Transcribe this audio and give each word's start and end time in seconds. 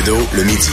Trudeau 0.00 0.18
le 0.34 0.44
midi. 0.44 0.70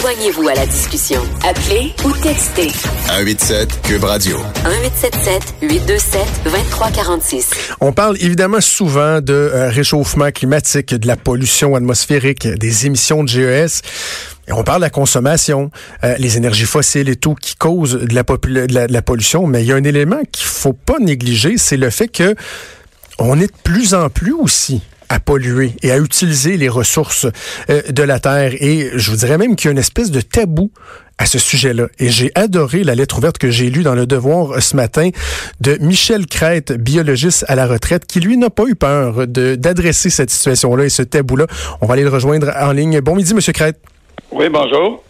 Joignez-vous 0.00 0.48
à 0.48 0.54
la 0.54 0.66
discussion. 0.66 1.22
Appelez 1.42 1.94
ou 2.04 2.12
textez. 2.22 2.68
187 3.06 3.80
Cube 3.82 4.04
Radio. 4.04 4.36
1877 4.64 5.54
827 5.62 6.20
2346. 6.44 7.50
On 7.80 7.92
parle 7.92 8.16
évidemment 8.20 8.60
souvent 8.60 9.20
de 9.22 9.32
euh, 9.32 9.70
réchauffement 9.70 10.30
climatique, 10.32 10.94
de 10.94 11.06
la 11.06 11.16
pollution 11.16 11.76
atmosphérique, 11.76 12.46
des 12.46 12.86
émissions 12.86 13.24
de 13.24 13.28
GES. 13.28 13.80
Et 14.48 14.52
on 14.52 14.64
parle 14.64 14.80
de 14.80 14.86
la 14.86 14.90
consommation, 14.90 15.70
euh, 16.04 16.14
les 16.18 16.36
énergies 16.36 16.66
fossiles 16.66 17.08
et 17.08 17.16
tout 17.16 17.34
qui 17.34 17.54
causent 17.54 17.98
de 17.98 18.14
la, 18.14 18.22
de 18.22 18.74
la, 18.74 18.86
de 18.86 18.92
la 18.92 19.02
pollution. 19.02 19.46
Mais 19.46 19.62
il 19.62 19.68
y 19.68 19.72
a 19.72 19.76
un 19.76 19.84
élément 19.84 20.20
qu'il 20.30 20.46
faut 20.46 20.74
pas 20.74 20.98
négliger, 20.98 21.56
c'est 21.56 21.78
le 21.78 21.88
fait 21.88 22.08
que 22.08 22.34
on 23.18 23.40
est 23.40 23.46
de 23.46 23.58
plus 23.64 23.94
en 23.94 24.10
plus 24.10 24.34
aussi 24.34 24.82
à 25.08 25.20
polluer 25.20 25.74
et 25.82 25.90
à 25.90 25.98
utiliser 25.98 26.56
les 26.56 26.68
ressources 26.68 27.26
euh, 27.70 27.82
de 27.90 28.02
la 28.02 28.20
Terre. 28.20 28.52
Et 28.60 28.90
je 28.94 29.10
vous 29.10 29.16
dirais 29.16 29.38
même 29.38 29.56
qu'il 29.56 29.66
y 29.66 29.68
a 29.68 29.72
une 29.72 29.78
espèce 29.78 30.10
de 30.10 30.20
tabou 30.20 30.70
à 31.18 31.26
ce 31.26 31.38
sujet-là. 31.38 31.88
Et 31.98 32.10
j'ai 32.10 32.30
adoré 32.34 32.84
la 32.84 32.94
lettre 32.94 33.18
ouverte 33.18 33.38
que 33.38 33.50
j'ai 33.50 33.70
lue 33.70 33.82
dans 33.82 33.94
Le 33.94 34.06
Devoir 34.06 34.62
ce 34.62 34.76
matin 34.76 35.10
de 35.60 35.78
Michel 35.80 36.26
Crête, 36.26 36.72
biologiste 36.72 37.44
à 37.48 37.54
la 37.54 37.66
retraite, 37.66 38.06
qui 38.06 38.20
lui 38.20 38.36
n'a 38.36 38.50
pas 38.50 38.64
eu 38.66 38.74
peur 38.74 39.26
d'adresser 39.26 40.10
cette 40.10 40.30
situation-là 40.30 40.84
et 40.84 40.90
ce 40.90 41.02
tabou-là. 41.02 41.46
On 41.80 41.86
va 41.86 41.94
aller 41.94 42.02
le 42.02 42.10
rejoindre 42.10 42.52
en 42.60 42.72
ligne. 42.72 43.00
Bon 43.00 43.14
midi, 43.14 43.32
Monsieur 43.34 43.52
Crête. 43.52 43.78
Oui, 44.32 44.48
bonjour. 44.50 45.02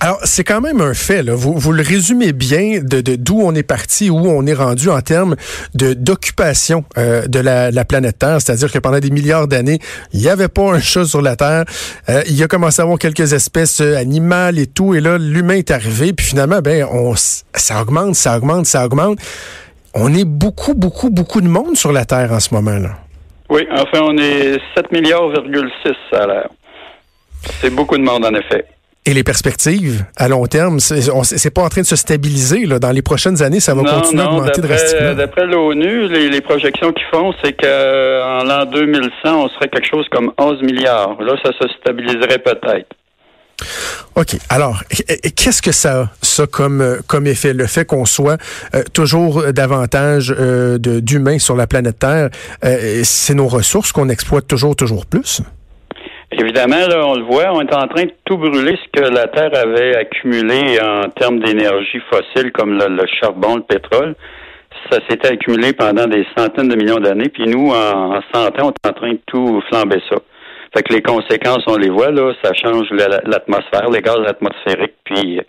Alors, 0.00 0.18
c'est 0.24 0.44
quand 0.44 0.60
même 0.60 0.80
un 0.80 0.92
fait. 0.92 1.22
Là. 1.22 1.34
Vous, 1.34 1.54
vous 1.54 1.72
le 1.72 1.82
résumez 1.82 2.32
bien 2.32 2.80
de 2.82 3.00
d'où 3.16 3.40
on 3.40 3.54
est 3.54 3.62
parti, 3.62 4.10
où 4.10 4.16
on 4.16 4.44
est 4.46 4.54
rendu 4.54 4.90
en 4.90 5.00
termes 5.00 5.36
de 5.74 5.94
d'occupation 5.94 6.84
euh, 6.98 7.26
de 7.26 7.38
la, 7.38 7.70
la, 7.70 7.84
planète 7.84 8.18
Terre. 8.18 8.40
C'est-à-dire 8.40 8.70
que 8.70 8.78
pendant 8.78 8.98
des 8.98 9.10
milliards 9.10 9.48
d'années, 9.48 9.78
il 10.12 10.20
n'y 10.20 10.28
avait 10.28 10.48
pas 10.48 10.74
un 10.74 10.80
chat 10.80 11.04
sur 11.04 11.22
la 11.22 11.36
Terre. 11.36 11.64
Euh, 12.08 12.22
il 12.28 12.42
a 12.42 12.48
commencé 12.48 12.80
à 12.80 12.84
avoir 12.84 12.98
quelques 12.98 13.32
espèces 13.32 13.80
euh, 13.80 13.96
animales 13.96 14.58
et 14.58 14.66
tout. 14.66 14.94
Et 14.94 15.00
là, 15.00 15.16
l'humain 15.16 15.56
est 15.56 15.70
arrivé. 15.70 16.12
Puis 16.12 16.26
finalement, 16.26 16.60
ben, 16.60 16.86
on, 16.90 17.14
ça 17.16 17.80
augmente, 17.80 18.14
ça 18.14 18.36
augmente, 18.36 18.66
ça 18.66 18.84
augmente. 18.84 19.18
On 19.94 20.12
est 20.12 20.26
beaucoup, 20.26 20.74
beaucoup, 20.74 21.08
beaucoup 21.08 21.40
de 21.40 21.48
monde 21.48 21.76
sur 21.76 21.92
la 21.92 22.04
Terre 22.04 22.32
en 22.32 22.40
ce 22.40 22.52
moment-là. 22.54 22.90
Oui, 23.48 23.66
enfin, 23.70 24.00
on 24.02 24.18
est 24.18 24.58
7 24.76 24.92
milliards, 24.92 25.32
6 25.32 25.92
à 26.12 26.26
l'heure. 26.26 26.50
C'est 27.60 27.70
beaucoup 27.70 27.96
de 27.96 28.02
monde, 28.02 28.24
en 28.24 28.34
effet. 28.34 28.66
Et 29.08 29.14
les 29.14 29.22
perspectives 29.22 30.04
à 30.16 30.26
long 30.26 30.46
terme, 30.46 30.80
c'est 30.80 31.50
pas 31.50 31.62
en 31.62 31.68
train 31.68 31.82
de 31.82 31.86
se 31.86 31.94
stabiliser. 31.94 32.66
Là. 32.66 32.80
Dans 32.80 32.90
les 32.90 33.02
prochaines 33.02 33.40
années, 33.40 33.60
ça 33.60 33.72
va 33.72 33.84
continuer 33.84 34.24
à 34.24 34.32
augmenter 34.32 34.60
drastiquement. 34.60 35.14
D'après 35.14 35.46
l'ONU, 35.46 36.08
les, 36.08 36.40
projections 36.40 36.92
qu'ils 36.92 37.06
font, 37.12 37.32
c'est 37.42 37.52
qu'en 37.52 38.42
l'an 38.42 38.66
2100, 38.66 39.10
on 39.24 39.48
serait 39.50 39.68
quelque 39.68 39.88
chose 39.88 40.06
comme 40.10 40.32
11 40.38 40.60
milliards. 40.62 41.22
Là, 41.22 41.36
ça 41.44 41.52
se 41.52 41.68
stabiliserait 41.80 42.40
peut-être. 42.40 42.88
OK. 44.16 44.36
Alors, 44.48 44.82
qu'est-ce 45.36 45.62
que 45.62 45.72
ça 45.72 46.00
a, 46.00 46.08
ça, 46.20 46.48
comme, 46.48 46.98
comme 47.06 47.28
effet? 47.28 47.52
Le 47.52 47.66
fait 47.68 47.84
qu'on 47.84 48.06
soit 48.06 48.38
euh, 48.74 48.82
toujours 48.92 49.52
davantage 49.52 50.34
euh, 50.36 50.78
d'humains 50.78 51.38
sur 51.38 51.54
la 51.54 51.68
planète 51.68 52.00
Terre, 52.00 52.30
euh, 52.64 53.02
c'est 53.04 53.34
nos 53.34 53.46
ressources 53.46 53.92
qu'on 53.92 54.08
exploite 54.08 54.48
toujours, 54.48 54.74
toujours 54.74 55.06
plus? 55.06 55.42
Évidemment, 56.32 56.86
là, 56.88 57.06
on 57.06 57.14
le 57.14 57.22
voit, 57.22 57.52
on 57.52 57.60
est 57.60 57.74
en 57.74 57.86
train 57.86 58.04
de 58.04 58.12
tout 58.24 58.36
brûler 58.36 58.76
ce 58.76 59.00
que 59.00 59.08
la 59.08 59.28
Terre 59.28 59.54
avait 59.54 59.96
accumulé 59.96 60.78
en 60.82 61.08
termes 61.10 61.38
d'énergie 61.38 62.00
fossile, 62.10 62.50
comme 62.52 62.78
le, 62.78 63.06
charbon, 63.20 63.56
le 63.56 63.62
pétrole. 63.62 64.14
Ça 64.90 64.98
s'était 65.08 65.28
accumulé 65.28 65.72
pendant 65.72 66.06
des 66.06 66.26
centaines 66.36 66.68
de 66.68 66.76
millions 66.76 66.98
d'années, 66.98 67.28
puis 67.28 67.44
nous, 67.46 67.70
en, 67.70 68.16
en 68.16 68.20
100 68.34 68.46
ans, 68.46 68.50
on 68.58 68.70
est 68.70 68.88
en 68.88 68.92
train 68.92 69.12
de 69.12 69.20
tout 69.26 69.62
flamber 69.68 70.02
ça. 70.10 70.16
Fait 70.76 70.82
que 70.82 70.92
les 70.92 71.02
conséquences, 71.02 71.62
on 71.68 71.76
les 71.76 71.90
voit, 71.90 72.10
là, 72.10 72.32
ça 72.42 72.52
change 72.54 72.90
l'atmosphère, 72.90 73.88
les 73.90 74.02
gaz 74.02 74.18
atmosphériques, 74.26 74.96
puis 75.04 75.40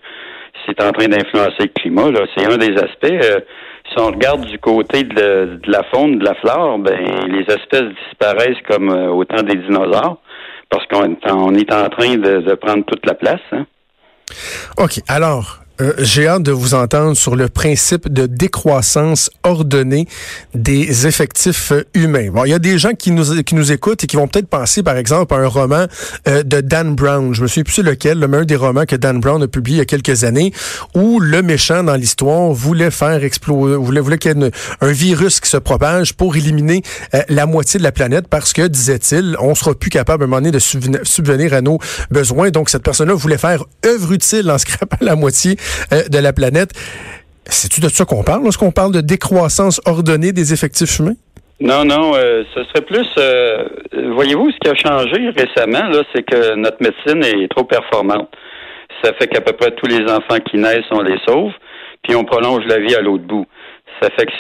c'est 0.66 0.82
en 0.82 0.92
train 0.92 1.08
d'influencer 1.08 1.64
le 1.64 1.80
climat, 1.80 2.12
là. 2.12 2.22
C'est 2.36 2.46
un 2.46 2.58
des 2.58 2.78
aspects. 2.78 3.06
Euh, 3.06 3.40
si 3.90 4.00
on 4.00 4.08
regarde 4.08 4.46
du 4.46 4.60
côté 4.60 5.04
de, 5.04 5.60
la 5.66 5.84
faune, 5.94 6.20
de 6.20 6.26
la 6.26 6.36
flore, 6.36 6.78
ben 6.80 7.00
les 7.30 7.42
espèces 7.42 7.90
disparaissent 8.06 8.62
comme 8.70 8.90
euh, 8.90 9.10
au 9.10 9.24
temps 9.24 9.44
des 9.44 9.56
dinosaures 9.56 10.18
parce 10.70 10.86
qu'on 10.88 11.56
est 11.56 11.74
en 11.74 11.90
train 11.90 12.18
de, 12.18 12.56
prendre 12.56 12.86
toute 12.86 13.06
la 13.06 13.14
place. 13.14 13.42
Hein. 13.52 13.66
OK. 14.78 15.02
Alors, 15.08 15.60
euh, 15.80 15.94
j'ai 16.00 16.28
hâte 16.28 16.44
de 16.44 16.52
vous 16.52 16.74
entendre 16.74 17.16
sur 17.16 17.36
le 17.36 17.50
principe 17.50 18.12
de 18.12 18.26
décroissance 18.26 19.30
ordonnée 19.44 20.08
des 20.56 21.08
effectifs 21.08 21.72
euh, 21.72 21.84
humains. 21.94 22.30
Bon, 22.32 22.46
il 22.46 22.50
y 22.50 22.54
a 22.54 22.60
des 22.60 22.78
gens 22.78 22.94
qui 22.94 23.12
nous 23.12 23.44
qui 23.44 23.56
nous 23.56 23.72
écoutent 23.72 24.04
et 24.04 24.08
qui 24.08 24.16
vont 24.16 24.28
peut-être 24.28 24.48
penser, 24.48 24.82
par 24.82 24.98
exemple, 24.98 25.34
à 25.34 25.38
un 25.38 25.48
roman 25.48 25.86
euh, 26.28 26.44
de 26.44 26.62
Dan 26.62 26.96
Brown. 26.96 27.34
Je 27.34 27.42
me 27.42 27.48
souviens 27.48 27.64
plus 27.64 27.84
lequel, 27.84 28.20
le 28.20 28.28
meilleur 28.28 28.46
des 28.46 28.56
romans 28.56 28.86
que 28.86 28.96
Dan 28.96 29.20
Brown 29.20 29.42
a 29.44 29.48
publié 29.48 29.78
il 29.78 29.80
y 29.80 29.82
a 29.82 29.86
quelques 29.86 30.24
années, 30.24 30.54
où 30.96 31.20
le 31.20 31.42
méchant 31.44 31.84
dans 31.84 31.96
l'histoire 31.96 32.52
voulait 32.52 32.92
faire 32.92 33.24
exploser, 33.24 33.76
voulait, 33.76 34.02
voulait 34.02 34.18
qu'il 34.18 34.38
y 34.38 34.46
ait 34.46 34.52
un 34.82 34.92
virus 34.92 35.40
qui 35.40 35.50
se 35.50 35.58
propage 35.58 36.14
pour 36.14 36.36
éliminer 36.36 36.82
la 37.30 37.46
moitié 37.46 37.78
de 37.78 37.84
la 37.84 37.92
planète 37.92 38.28
parce 38.28 38.54
que, 38.54 38.68
disait-il, 38.68 39.36
on 39.40 39.54
sera 39.56 39.76
plus 39.76 39.90
capable 39.90 40.24
à 40.24 40.26
un 40.26 40.30
moment 40.30 40.42
donné 40.42 40.52
de 40.52 40.60
subvenir 40.60 41.54
à 41.54 41.62
nos 41.62 41.80
besoins. 42.10 42.50
Donc, 42.50 42.70
cette 42.70 42.84
personne-là 42.84 43.14
voulait 43.14 43.38
faire 43.38 43.64
œuvre 43.86 44.14
utile 44.14 44.50
en 44.50 44.58
scrapant 44.58 44.98
la 45.02 45.16
moitié 45.16 45.58
euh, 45.94 46.04
de 46.10 46.18
la 46.20 46.34
planète. 46.34 46.72
C'est-tu 47.46 47.80
de 47.80 47.90
ça 47.90 48.06
qu'on 48.06 48.24
parle 48.24 48.44
lorsqu'on 48.44 48.72
parle 48.72 48.92
de 48.92 49.02
décroissance 49.02 49.82
ordonnée 49.86 50.32
des 50.34 50.54
effectifs 50.54 51.00
humains? 51.00 51.16
Non, 51.60 51.86
non, 51.86 52.14
euh, 52.16 52.44
ce 52.54 52.64
serait 52.66 52.86
plus. 52.86 53.08
Euh, 53.18 53.64
voyez-vous, 54.16 54.52
ce 54.52 54.58
qui 54.60 54.70
a 54.70 54.76
changé 54.76 55.30
récemment, 55.30 55.90
là, 55.90 56.04
c'est 56.14 56.24
que 56.24 56.56
notre 56.56 56.78
médecine 56.82 57.24
est 57.24 57.48
trop 57.48 57.64
performante. 57.64 58.30
Ça 59.04 59.14
fait 59.14 59.28
qu'à 59.28 59.42
peu 59.42 59.54
près 59.54 59.72
tous 59.72 59.88
les 59.88 60.04
enfants 60.12 60.40
qui 60.50 60.58
naissent, 60.58 60.86
on 60.92 61.02
les 61.02 61.18
sauve, 61.28 61.52
puis 62.04 62.16
on 62.16 62.26
prolonge 62.26 62.64
la 62.68 62.80
vie 62.80 62.96
à 62.96 63.02
l'autre 63.02 63.24
bout. 63.24 63.48
Ça 64.02 64.10
fait 64.12 64.28
que 64.28 64.32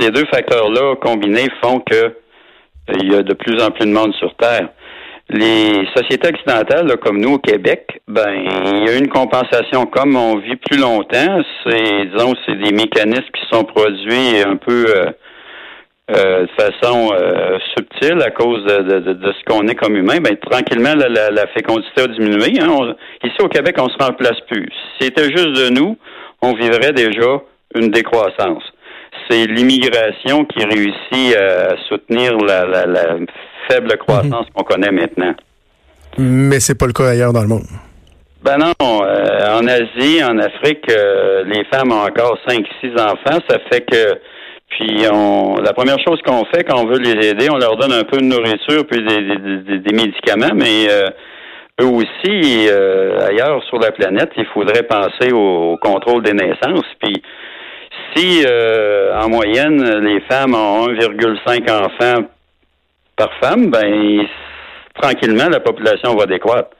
ces 0.00 0.10
deux 0.10 0.24
facteurs-là 0.26 0.96
combinés 0.96 1.48
font 1.62 1.80
que 1.80 2.14
il 3.00 3.12
y 3.12 3.14
a 3.14 3.22
de 3.22 3.34
plus 3.34 3.62
en 3.62 3.70
plus 3.70 3.86
de 3.86 3.92
monde 3.92 4.14
sur 4.14 4.34
Terre. 4.36 4.68
Les 5.32 5.86
sociétés 5.96 6.28
occidentales, 6.28 6.94
comme 6.98 7.18
nous 7.18 7.34
au 7.34 7.38
Québec, 7.38 8.02
ben 8.06 8.30
il 8.34 8.84
y 8.86 8.90
a 8.90 8.98
une 8.98 9.08
compensation. 9.08 9.86
Comme 9.86 10.14
on 10.14 10.36
vit 10.36 10.56
plus 10.56 10.78
longtemps, 10.78 11.40
c'est 11.64 12.06
disons 12.12 12.34
c'est 12.44 12.56
des 12.56 12.72
mécanismes 12.72 13.30
qui 13.32 13.42
sont 13.50 13.64
produits 13.64 14.42
un 14.46 14.56
peu 14.56 14.84
euh, 14.88 15.06
euh, 16.10 16.42
de 16.42 16.50
façon 16.60 17.12
euh, 17.14 17.58
subtile 17.74 18.20
à 18.20 18.30
cause 18.30 18.62
de, 18.64 18.98
de, 19.14 19.32
ce 19.32 19.44
qu'on 19.46 19.66
est 19.68 19.74
comme 19.74 19.96
humain. 19.96 20.18
Ben 20.20 20.36
tranquillement 20.36 20.94
la, 20.94 21.30
la, 21.30 21.46
fécondité 21.46 22.02
a 22.02 22.08
diminué. 22.08 22.60
Hein. 22.60 22.94
ici 23.24 23.36
au 23.40 23.48
Québec, 23.48 23.76
on 23.78 23.88
se 23.88 23.96
remplace 23.98 24.38
plus. 24.50 24.68
Si 24.98 25.06
c'était 25.06 25.30
juste 25.34 25.56
de 25.56 25.70
nous, 25.70 25.96
on 26.42 26.52
vivrait 26.52 26.92
déjà 26.92 27.40
une 27.74 27.90
décroissance. 27.90 28.64
C'est 29.28 29.46
l'immigration 29.46 30.44
qui 30.44 30.64
réussit 30.64 31.36
à 31.36 31.76
soutenir 31.88 32.36
la, 32.38 32.66
la, 32.66 32.86
la 32.86 33.16
faible 33.68 33.96
croissance 33.98 34.46
qu'on 34.54 34.64
connaît 34.64 34.90
maintenant. 34.90 35.34
Mais 36.18 36.60
c'est 36.60 36.78
pas 36.78 36.86
le 36.86 36.92
cas 36.92 37.08
ailleurs 37.08 37.32
dans 37.32 37.42
le 37.42 37.48
monde. 37.48 37.64
Ben 38.42 38.58
non, 38.58 38.72
euh, 38.82 39.56
en 39.56 39.66
Asie, 39.68 40.22
en 40.24 40.36
Afrique, 40.38 40.84
euh, 40.90 41.44
les 41.44 41.64
femmes 41.66 41.92
ont 41.92 42.02
encore 42.02 42.36
5 42.46 42.66
six 42.80 42.90
enfants, 42.94 43.38
ça 43.48 43.58
fait 43.70 43.82
que 43.82 44.18
puis 44.68 45.04
on 45.12 45.56
la 45.62 45.72
première 45.74 45.98
chose 46.04 46.20
qu'on 46.22 46.44
fait 46.46 46.64
quand 46.64 46.82
on 46.82 46.86
veut 46.86 46.98
les 46.98 47.28
aider, 47.28 47.48
on 47.50 47.58
leur 47.58 47.76
donne 47.76 47.92
un 47.92 48.02
peu 48.02 48.16
de 48.16 48.24
nourriture 48.24 48.84
puis 48.90 49.04
des, 49.04 49.92
médicaments, 49.92 50.54
mais 50.56 50.88
euh, 50.90 51.10
eux 51.82 51.86
aussi, 51.86 52.68
ailleurs 53.28 53.62
sur 53.68 53.78
la 53.78 53.92
planète, 53.92 54.30
il 54.36 54.46
faudrait 54.46 54.82
penser 54.82 55.32
au, 55.32 55.76
contrôle 55.80 56.22
des 56.22 56.32
naissances. 56.32 56.86
Puis 57.00 57.22
si 58.14 58.44
en 59.14 59.28
moyenne 59.28 60.00
les 60.00 60.20
femmes 60.22 60.54
ont 60.54 60.88
1,5 60.88 61.70
enfants 61.70 62.24
par 63.16 63.30
femme, 63.40 63.70
ben 63.70 64.26
tranquillement 65.00 65.48
la 65.48 65.60
population 65.60 66.14
va 66.14 66.26
décroître. 66.26 66.70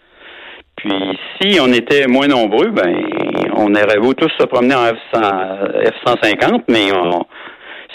Puis 0.77 1.19
si 1.41 1.61
on 1.61 1.73
était 1.73 2.07
moins 2.07 2.27
nombreux, 2.27 2.69
ben 2.69 2.95
on 3.57 3.75
aurait 3.75 3.99
beau 3.99 4.15
tous 4.15 4.33
se 4.39 4.47
promener 4.47 4.75
en 4.75 4.87
F 4.87 5.95
150 6.07 6.65
mais 6.69 6.91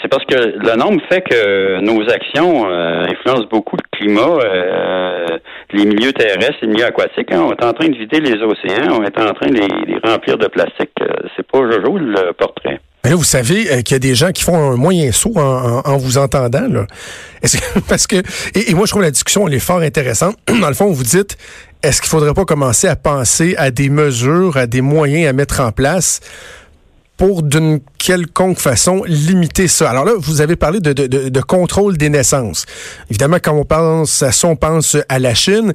c'est 0.00 0.08
parce 0.08 0.24
que 0.26 0.36
le 0.36 0.76
nombre 0.76 1.02
fait 1.10 1.22
que 1.22 1.80
nos 1.80 2.08
actions 2.08 2.70
euh, 2.70 3.04
influencent 3.04 3.48
beaucoup 3.50 3.76
le 3.76 3.98
climat, 3.98 4.38
euh, 4.44 5.26
les 5.72 5.84
milieux 5.86 6.12
terrestres, 6.12 6.58
les 6.62 6.68
milieux 6.68 6.84
aquatiques. 6.84 7.32
Hein. 7.32 7.46
On 7.46 7.50
est 7.50 7.64
en 7.64 7.72
train 7.72 7.88
de 7.88 7.96
vider 7.96 8.20
les 8.20 8.40
océans, 8.40 9.00
on 9.00 9.02
est 9.02 9.18
en 9.18 9.32
train 9.32 9.48
de 9.48 9.58
les, 9.58 9.98
remplir 10.08 10.38
de 10.38 10.46
plastique. 10.46 10.92
Euh, 11.00 11.08
c'est 11.36 11.46
pas 11.46 11.58
Jojo 11.58 11.98
le 11.98 12.32
portrait. 12.32 12.77
Là, 13.08 13.16
vous 13.16 13.24
savez 13.24 13.70
euh, 13.70 13.82
qu'il 13.82 13.94
y 13.94 13.96
a 13.96 14.00
des 14.00 14.14
gens 14.14 14.32
qui 14.32 14.42
font 14.42 14.72
un 14.72 14.76
moyen 14.76 15.12
saut 15.12 15.32
en, 15.36 15.96
vous 15.96 16.18
entendant. 16.18 16.68
Là. 16.68 16.86
parce 17.88 18.06
que 18.06 18.16
et, 18.54 18.74
moi, 18.74 18.86
je 18.86 18.92
trouve 18.92 19.02
la 19.02 19.10
discussion 19.10 19.48
elle 19.48 19.54
est 19.54 19.60
fort 19.60 19.80
intéressante. 19.80 20.36
Dans 20.60 20.68
le 20.68 20.74
fond, 20.74 20.90
vous 20.90 21.04
dites 21.04 21.36
est-ce 21.82 22.00
qu'il 22.00 22.10
faudrait 22.10 22.34
pas 22.34 22.44
commencer 22.44 22.88
à 22.88 22.96
penser 22.96 23.54
à 23.56 23.70
des 23.70 23.88
mesures, 23.88 24.56
à 24.56 24.66
des 24.66 24.80
moyens 24.80 25.28
à 25.28 25.32
mettre 25.32 25.60
en 25.60 25.72
place 25.72 26.20
pour 27.18 27.42
d'une 27.42 27.80
quelconque 27.98 28.58
façon 28.58 29.02
limiter 29.06 29.66
ça. 29.66 29.90
Alors 29.90 30.04
là, 30.04 30.12
vous 30.16 30.40
avez 30.40 30.54
parlé 30.54 30.78
de, 30.78 30.92
de, 30.92 31.28
de, 31.28 31.40
contrôle 31.40 31.98
des 31.98 32.08
naissances. 32.08 32.64
Évidemment, 33.10 33.38
quand 33.42 33.54
on 33.54 33.64
pense 33.64 34.22
à 34.22 34.30
ça, 34.30 34.46
on 34.46 34.54
pense 34.56 34.96
à 35.08 35.18
la 35.18 35.34
Chine. 35.34 35.72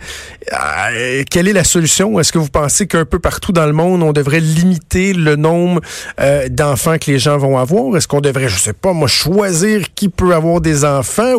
Euh, 0.54 1.24
quelle 1.30 1.50
est 1.50 1.54
la 1.54 1.66
solution? 1.66 2.19
Est-ce 2.19 2.31
que 2.31 2.38
vous 2.38 2.50
pensez 2.50 2.88
qu'un 2.88 3.04
peu 3.04 3.19
partout 3.19 3.51
dans 3.51 3.66
le 3.66 3.74
monde, 3.74 4.01
on 4.04 4.13
devrait 4.13 4.40
limiter 4.40 5.13
le 5.13 5.36
nombre 5.36 5.81
euh, 6.22 6.48
d'enfants 6.50 6.98
que 6.98 7.12
les 7.12 7.19
gens 7.19 7.38
vont 7.38 7.57
avoir? 7.57 7.96
Est-ce 7.98 8.07
qu'on 8.07 8.22
devrait, 8.22 8.48
je 8.48 8.57
sais 8.57 8.74
pas, 8.74 8.94
moi, 8.94 9.10
choisir 9.10 9.81
qui 9.94 10.07
peut 10.07 10.34
avoir 10.34 10.62
des 10.62 10.86
enfants? 10.86 11.34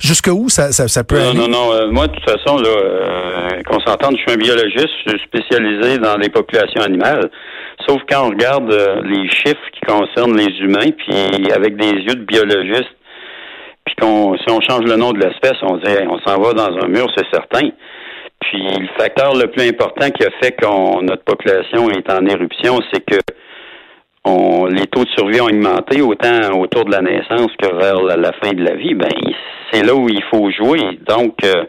Jusqu'où 0.00 0.48
ça, 0.48 0.70
ça, 0.70 0.86
ça, 0.86 1.02
peut 1.02 1.18
non, 1.18 1.30
aller? 1.30 1.38
Non, 1.40 1.48
non, 1.48 1.72
euh, 1.72 1.90
moi, 1.90 2.06
de 2.06 2.12
toute 2.12 2.24
façon, 2.24 2.58
là, 2.58 3.60
qu'on 3.68 3.80
s'entende, 3.80 4.16
je 4.16 4.22
suis 4.22 4.32
un 4.32 4.36
biologiste, 4.36 4.94
je 5.04 5.10
suis 5.10 5.26
spécialisé 5.26 5.98
dans 5.98 6.16
les 6.16 6.28
populations 6.28 6.82
animales. 6.82 7.28
Sauf 7.86 8.00
quand 8.08 8.26
on 8.26 8.30
regarde 8.30 8.70
les 9.04 9.28
chiffres 9.30 9.47
qui 9.72 9.80
concernent 9.80 10.36
les 10.36 10.58
humains, 10.60 10.90
puis 10.90 11.52
avec 11.52 11.76
des 11.76 11.90
yeux 11.90 12.14
de 12.14 12.24
biologiste, 12.24 12.94
puis 13.84 13.94
qu'on 14.00 14.36
si 14.36 14.50
on 14.50 14.60
change 14.60 14.84
le 14.84 14.96
nom 14.96 15.12
de 15.12 15.18
l'espèce, 15.18 15.56
on 15.62 15.76
dit 15.76 15.90
on 16.08 16.18
s'en 16.20 16.40
va 16.40 16.52
dans 16.52 16.76
un 16.84 16.88
mur, 16.88 17.06
c'est 17.16 17.26
certain. 17.32 17.68
Puis 18.40 18.62
le 18.62 18.88
facteur 18.98 19.34
le 19.34 19.48
plus 19.48 19.68
important 19.68 20.10
qui 20.10 20.24
a 20.24 20.30
fait 20.42 20.52
que 20.52 21.02
notre 21.02 21.24
population 21.24 21.90
est 21.90 22.10
en 22.10 22.24
éruption, 22.26 22.78
c'est 22.92 23.04
que 23.04 23.18
les 24.70 24.86
taux 24.86 25.04
de 25.04 25.10
survie 25.10 25.40
ont 25.40 25.46
augmenté 25.46 26.02
autant 26.02 26.60
autour 26.60 26.84
de 26.84 26.92
la 26.92 27.00
naissance 27.00 27.50
que 27.60 27.74
vers 27.74 28.02
la, 28.02 28.32
fin 28.32 28.52
de 28.52 28.62
la 28.62 28.74
vie. 28.74 28.94
Ben 28.94 29.08
c'est 29.72 29.84
là 29.84 29.94
où 29.94 30.08
il 30.08 30.22
faut 30.30 30.50
jouer. 30.50 30.98
Donc 31.06 31.34
euh, 31.44 31.64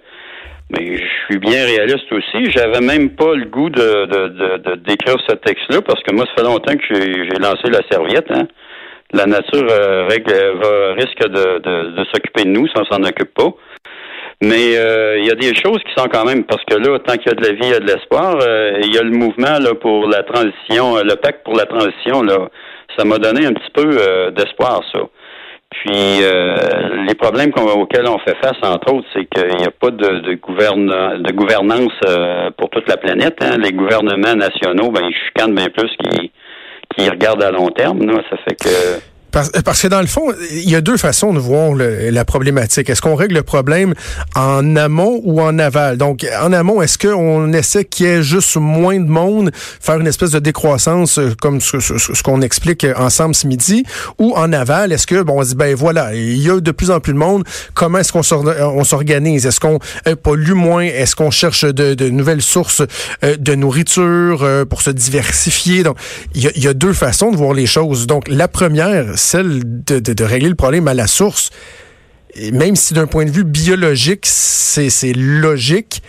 mais 0.70 0.98
je 0.98 1.04
suis 1.26 1.40
bien 1.40 1.66
réaliste 1.66 2.12
aussi. 2.12 2.52
J'avais 2.52 2.82
même 2.82 3.10
pas 3.12 3.34
le 3.34 3.46
goût 3.46 3.70
de, 3.70 4.06
de, 4.06 4.58
de, 4.58 4.76
d'écrire 4.76 5.18
ce 5.28 5.36
texte-là 5.36 5.82
parce 5.82 6.02
que 6.04 6.14
moi, 6.14 6.26
ça 6.26 6.44
fait 6.44 6.50
longtemps 6.50 6.76
que 6.76 6.94
j'ai, 6.94 7.40
lancé 7.40 7.70
la 7.70 7.82
serviette. 7.90 8.30
Hein. 8.30 8.48
La 9.12 9.26
nature 9.26 9.68
euh, 9.72 10.08
va, 10.08 10.94
risque 10.94 11.28
de, 11.28 11.60
de, 11.60 11.98
de, 11.98 12.06
s'occuper 12.14 12.44
de 12.44 12.50
nous 12.50 12.68
si 12.68 12.74
on 12.78 12.86
s'en 12.86 13.04
occupe 13.04 13.34
pas. 13.34 13.52
Mais 14.42 14.78
euh, 14.78 15.18
il 15.18 15.26
y 15.26 15.32
a 15.32 15.36
des 15.36 15.54
choses 15.56 15.80
qui 15.80 15.94
sont 15.98 16.08
quand 16.08 16.24
même 16.24 16.44
parce 16.44 16.64
que 16.66 16.76
là, 16.76 17.00
tant 17.00 17.18
qu'il 17.18 17.28
y 17.28 17.32
a 17.32 17.36
de 17.36 17.46
la 17.46 17.54
vie, 17.54 17.64
il 17.64 17.70
y 17.70 17.74
a 17.74 17.80
de 17.80 17.88
l'espoir. 17.88 18.38
Euh, 18.42 18.80
il 18.84 18.94
y 18.94 19.00
a 19.00 19.02
le 19.02 19.10
mouvement 19.10 19.58
là 19.60 19.74
pour 19.74 20.08
la 20.08 20.22
transition, 20.22 20.98
le 21.04 21.16
pacte 21.16 21.44
pour 21.44 21.56
la 21.56 21.66
transition 21.66 22.22
là, 22.22 22.48
ça 22.98 23.06
m'a 23.06 23.18
donné 23.18 23.46
un 23.46 23.54
petit 23.54 23.72
peu 23.74 24.32
d'espoir 24.32 24.82
ça. 24.94 25.00
Puis 25.72 26.24
euh, 26.24 27.06
les 27.08 27.16
problèmes 27.16 27.52
auxquels 27.56 28.08
on 28.08 28.18
fait 28.20 28.36
face, 28.42 28.58
entre 28.64 28.94
autres, 28.94 29.08
c'est 29.14 29.26
qu'il 29.26 29.58
n'y 29.58 29.66
a 29.66 29.72
pas 29.72 29.92
de, 29.92 30.20
de, 30.20 30.32
de 30.32 31.32
gouvernance 31.32 31.94
euh, 32.08 32.50
pour 32.58 32.70
toute 32.70 32.90
la 32.90 32.98
planète. 32.98 33.38
Hein. 33.42 33.58
Les 33.60 33.72
gouvernements 33.72 34.36
nationaux, 34.36 34.90
ben, 34.90 35.02
ils 35.08 35.16
chicanent 35.28 35.54
bien 35.54 35.70
plus 35.70 35.92
qu'ils 35.98 36.32
qui 36.98 37.08
regardent 37.10 37.44
à 37.44 37.52
long 37.52 37.70
terme. 37.70 38.06
Là. 38.06 38.22
Ça 38.30 38.38
fait 38.38 38.56
que 38.56 39.00
parce, 39.32 39.52
parce, 39.64 39.82
que 39.82 39.88
dans 39.88 40.02
le 40.02 40.08
fond, 40.08 40.34
il 40.52 40.70
y 40.70 40.76
a 40.76 40.82
deux 40.82 40.98
façons 40.98 41.34
de 41.34 41.40
voir 41.40 41.74
la 41.76 42.26
problématique. 42.26 42.90
Est-ce 42.90 43.02
qu'on 43.02 43.16
règle 43.16 43.36
le 43.36 43.44
problème 43.44 43.94
en 44.36 44.76
amont 44.76 45.22
ou 45.24 45.42
en 45.42 45.60
aval? 45.60 45.98
Donc, 45.98 46.26
en 46.42 46.52
amont, 46.52 46.82
est-ce 46.82 46.98
qu'on 46.98 47.54
essaie 47.54 47.86
qu'il 47.86 48.06
y 48.06 48.10
ait 48.10 48.24
juste 48.24 48.58
moins 48.58 49.00
de 49.00 49.10
monde, 49.10 49.52
faire 49.54 50.00
une 50.00 50.08
espèce 50.08 50.32
de 50.32 50.40
décroissance 50.40 51.20
euh, 51.20 51.34
comme 51.40 51.62
ce, 51.62 52.22
qu'on 52.24 52.42
explique 52.42 52.86
ensemble 52.96 53.36
ce 53.36 53.48
midi? 53.48 53.84
Ou 54.18 54.34
en 54.36 54.52
aval, 54.54 54.92
est-ce 54.92 55.08
que, 55.08 55.22
bon, 55.22 55.40
on 55.40 55.44
se 55.44 55.50
dit, 55.50 55.56
ben 55.56 55.76
voilà, 55.76 56.16
il 56.16 56.38
y 56.38 56.50
a 56.50 56.60
de 56.60 56.72
plus 56.72 56.92
en 56.92 57.00
plus 57.00 57.14
de 57.14 57.18
monde, 57.18 57.44
comment 57.74 58.00
est-ce 58.00 58.12
qu'on 58.12 58.24
s'organise? 58.24 59.46
Est-ce 59.46 59.60
qu'on 59.60 59.80
pollue 60.24 60.54
moins? 60.54 60.84
Est-ce 60.84 61.16
qu'on 61.16 61.32
cherche 61.32 61.66
de, 61.66 62.10
nouvelles 62.10 62.42
sources 62.42 62.82
euh, 63.24 63.36
de 63.38 63.56
nourriture 63.56 64.44
euh, 64.44 64.66
pour 64.66 64.82
se 64.82 64.90
diversifier? 64.90 65.84
Donc, 65.84 65.98
il 66.34 66.64
y 66.64 66.68
a 66.68 66.74
deux 66.74 66.94
façons 66.94 67.32
de 67.32 67.38
voir 67.38 67.54
les 67.54 67.66
choses. 67.66 68.08
Donc, 68.08 68.28
la 68.28 68.48
première, 68.48 69.18
celle 69.20 69.62
de, 69.64 70.24
régler 70.24 70.50
le 70.50 70.56
problème 70.56 70.88
à 70.88 70.94
la 70.94 71.08
source. 71.08 71.52
même 72.54 72.76
si 72.76 72.94
d'un 72.94 73.08
point 73.08 73.26
de 73.26 73.32
vue 73.32 73.44
biologique, 73.44 74.26
c'est 74.26 75.14
logique, 75.14 76.02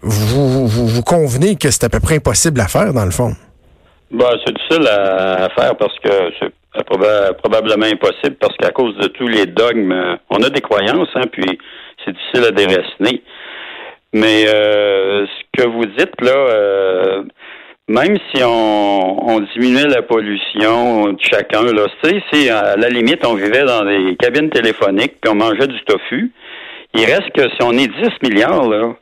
vous, 0.00 0.66
vous, 0.66 1.02
convenez 1.02 1.56
que 1.56 1.70
c'est 1.70 1.84
à 1.84 1.88
peu 1.88 2.00
près 2.00 2.16
impossible 2.16 2.60
à 2.60 2.68
faire, 2.68 2.92
dans 2.92 3.06
le 3.06 3.10
fond. 3.10 3.32
Ben, 4.10 4.30
c'est 4.44 4.54
difficile 4.54 4.86
à, 4.86 5.48
faire 5.56 5.76
parce 5.76 5.98
que 5.98 6.10
c'est 6.40 6.52
probablement 7.42 7.86
impossible 7.86 8.36
parce 8.38 8.56
qu'à 8.58 8.70
cause 8.70 8.96
de 8.98 9.08
tous 9.08 9.28
les 9.28 9.46
dogmes, 9.46 10.18
on 10.30 10.42
a 10.42 10.50
des 10.50 10.60
croyances, 10.60 11.08
hein, 11.14 11.24
puis 11.32 11.58
c'est 12.04 12.12
difficile 12.12 12.44
à 12.44 12.50
déraciner. 12.50 13.22
Mais 14.12 14.46
euh, 14.46 15.26
ce 15.26 15.62
que 15.62 15.68
vous 15.68 15.86
dites 15.86 16.20
là, 16.20 16.32
euh, 16.32 17.22
même 17.88 18.16
si 18.32 18.42
on, 18.42 19.28
on, 19.28 19.40
diminuait 19.40 19.88
la 19.88 20.02
pollution 20.02 21.12
de 21.12 21.18
chacun, 21.20 21.62
là, 21.64 21.86
tu 22.02 22.08
sais, 22.08 22.22
si 22.32 22.48
à 22.48 22.76
la 22.76 22.88
limite 22.88 23.26
on 23.26 23.34
vivait 23.34 23.64
dans 23.64 23.84
des 23.84 24.16
cabines 24.16 24.48
téléphoniques 24.48 25.20
puis 25.20 25.30
on 25.30 25.34
mangeait 25.34 25.66
du 25.66 25.80
tofu, 25.84 26.32
il 26.94 27.04
reste 27.04 27.30
que 27.34 27.42
si 27.42 27.62
on 27.62 27.72
est 27.72 27.88
10 27.88 28.08
milliards, 28.22 28.68
là, 28.68 28.94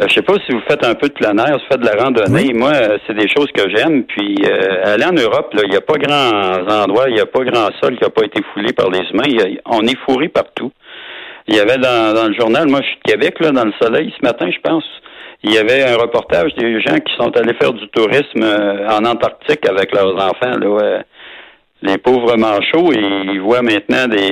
euh, 0.00 0.06
je 0.08 0.14
sais 0.14 0.22
pas 0.22 0.34
si 0.46 0.52
vous 0.52 0.62
faites 0.68 0.84
un 0.84 0.94
peu 0.94 1.08
de 1.08 1.14
plein 1.14 1.36
air, 1.36 1.58
si 1.58 1.64
vous 1.64 1.72
faites 1.72 1.80
de 1.80 1.86
la 1.86 2.02
randonnée. 2.02 2.52
Moi, 2.54 2.72
euh, 2.72 2.98
c'est 3.06 3.14
des 3.16 3.28
choses 3.28 3.50
que 3.52 3.68
j'aime. 3.74 4.04
Puis 4.04 4.36
euh, 4.44 4.94
aller 4.94 5.04
en 5.04 5.12
Europe, 5.12 5.52
il 5.62 5.70
n'y 5.70 5.76
a 5.76 5.80
pas 5.80 5.98
grand 5.98 6.82
endroits, 6.82 7.08
il 7.08 7.14
n'y 7.14 7.20
a 7.20 7.26
pas 7.26 7.44
grand 7.44 7.68
sol 7.82 7.96
qui 7.96 8.02
n'a 8.02 8.10
pas 8.10 8.24
été 8.24 8.42
foulé 8.52 8.72
par 8.72 8.90
les 8.90 9.00
humains. 9.10 9.54
on 9.66 9.82
est 9.82 9.98
fourré 10.06 10.28
partout. 10.28 10.72
Il 11.48 11.56
y 11.56 11.60
avait 11.60 11.78
dans, 11.78 12.14
dans 12.14 12.28
le 12.28 12.34
journal, 12.34 12.68
moi 12.68 12.80
je 12.82 12.86
suis 12.86 12.98
de 13.04 13.12
Québec, 13.12 13.40
là, 13.40 13.50
dans 13.50 13.64
le 13.64 13.72
soleil 13.80 14.14
ce 14.16 14.24
matin, 14.24 14.48
je 14.48 14.60
pense 14.60 14.84
il 15.44 15.52
y 15.52 15.58
avait 15.58 15.82
un 15.82 15.96
reportage 15.96 16.54
des 16.54 16.80
gens 16.80 16.96
qui 16.96 17.14
sont 17.16 17.36
allés 17.36 17.54
faire 17.54 17.72
du 17.72 17.88
tourisme 17.88 18.42
euh, 18.42 18.88
en 18.88 19.04
Antarctique 19.04 19.68
avec 19.68 19.92
leurs 19.92 20.14
enfants. 20.14 20.56
Là, 20.58 21.02
les 21.82 21.98
pauvres 21.98 22.36
manchots, 22.36 22.92
ils 22.92 23.40
voient 23.40 23.62
maintenant 23.62 24.06
des, 24.08 24.30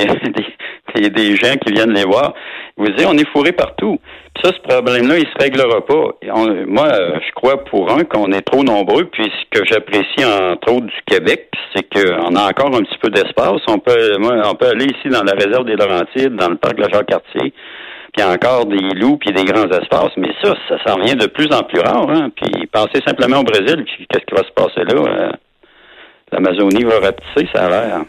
des, 0.94 1.10
des, 1.10 1.36
gens 1.36 1.54
qui 1.56 1.72
viennent 1.72 1.92
les 1.92 2.04
voir. 2.04 2.32
Vous 2.76 2.86
dites, 2.86 3.06
on 3.08 3.18
est 3.18 3.28
fourré 3.30 3.50
partout. 3.50 3.98
Puis 4.34 4.44
ça, 4.44 4.52
ce 4.54 4.60
problème-là, 4.68 5.18
il 5.18 5.26
se 5.26 5.42
réglera 5.42 5.84
pas. 5.84 6.14
moi, 6.66 6.88
je 6.92 7.32
crois 7.34 7.64
pour 7.64 7.90
un 7.90 8.04
qu'on 8.04 8.30
est 8.30 8.42
trop 8.42 8.62
nombreux. 8.62 9.06
Puis 9.06 9.24
ce 9.24 9.58
que 9.58 9.66
j'apprécie 9.66 10.24
entre 10.24 10.72
autres 10.72 10.86
du 10.86 11.02
Québec, 11.06 11.50
c'est 11.74 11.88
qu'on 11.92 12.36
a 12.36 12.48
encore 12.48 12.74
un 12.74 12.82
petit 12.82 12.98
peu 13.02 13.10
d'espace. 13.10 13.60
On 13.68 13.78
peut, 13.78 14.16
moi, 14.18 14.36
on 14.44 14.54
peut 14.54 14.68
aller 14.68 14.86
ici 14.86 15.08
dans 15.08 15.24
la 15.24 15.32
réserve 15.32 15.64
des 15.64 15.74
Laurentides, 15.74 16.36
dans 16.36 16.50
le 16.50 16.56
parc 16.56 16.76
de 16.76 16.82
la 16.82 16.88
Jacques-Cartier 16.88 17.52
puis 18.12 18.24
encore 18.24 18.66
des 18.66 18.94
loups, 18.94 19.16
puis 19.18 19.32
des 19.32 19.44
grands 19.44 19.68
espaces. 19.68 20.12
Mais 20.16 20.32
ça, 20.42 20.54
ça 20.68 20.76
s'en 20.86 21.00
vient 21.00 21.14
de 21.14 21.26
plus 21.26 21.48
en 21.52 21.62
plus 21.62 21.80
rare. 21.80 22.08
Hein? 22.10 22.30
Puis 22.34 22.66
pensez 22.72 23.00
simplement 23.06 23.40
au 23.40 23.44
Brésil, 23.44 23.84
puis 23.84 24.06
qu'est-ce 24.08 24.24
qui 24.24 24.34
va 24.34 24.42
se 24.42 24.52
passer 24.52 24.84
là? 24.84 25.00
Euh, 25.00 25.32
L'Amazonie 26.32 26.84
va 26.84 27.00
rapetisser, 27.00 27.48
ça 27.52 27.66
a 27.66 27.70
l'air. 27.70 28.04